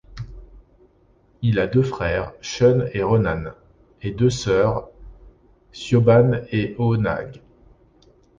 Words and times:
Il 1.43 1.59
a 1.59 1.67
deux 1.67 1.83
frères, 1.83 2.33
Sean 2.41 2.85
et 2.91 3.03
Ronan, 3.03 3.51
et 4.01 4.09
deux 4.09 4.31
sœurs, 4.31 4.89
Siobhan 5.71 6.41
et 6.51 6.75
Oonagh. 6.79 7.39